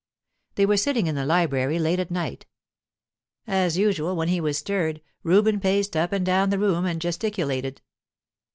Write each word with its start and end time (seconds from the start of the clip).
They 0.55 0.65
were 0.65 0.77
sitting 0.77 1.05
in 1.05 1.13
the 1.13 1.27
library, 1.27 1.77
late 1.77 1.99
at 1.99 2.09
night. 2.09 2.47
As 3.45 3.77
usual 3.77 4.15
when 4.15 4.29
he 4.29 4.41
was 4.41 4.57
stirred, 4.57 4.99
Reuben 5.21 5.59
paced 5.59 5.95
up 5.95 6.11
and 6.11 6.25
down 6.25 6.49
the 6.49 6.57
room 6.57 6.85
and 6.85 6.99
gesticulated. 6.99 7.83